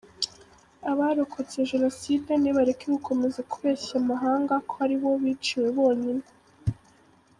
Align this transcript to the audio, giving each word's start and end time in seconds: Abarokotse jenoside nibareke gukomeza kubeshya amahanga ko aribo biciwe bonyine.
Abarokotse 0.91 1.57
jenoside 1.71 2.31
nibareke 2.37 2.85
gukomeza 2.95 3.39
kubeshya 3.51 3.93
amahanga 4.01 4.53
ko 4.69 4.75
aribo 4.85 5.09
biciwe 5.23 5.67
bonyine. 5.77 6.25